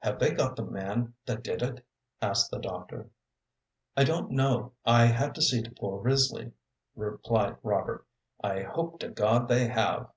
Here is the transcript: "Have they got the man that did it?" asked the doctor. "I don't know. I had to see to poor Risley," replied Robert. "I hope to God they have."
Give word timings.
"Have 0.00 0.18
they 0.18 0.32
got 0.32 0.56
the 0.56 0.64
man 0.64 1.14
that 1.24 1.44
did 1.44 1.62
it?" 1.62 1.86
asked 2.20 2.50
the 2.50 2.58
doctor. 2.58 3.10
"I 3.96 4.02
don't 4.02 4.32
know. 4.32 4.72
I 4.84 5.04
had 5.06 5.36
to 5.36 5.40
see 5.40 5.62
to 5.62 5.70
poor 5.70 6.00
Risley," 6.02 6.50
replied 6.96 7.58
Robert. 7.62 8.04
"I 8.42 8.62
hope 8.62 8.98
to 8.98 9.08
God 9.08 9.46
they 9.46 9.68
have." 9.68 10.10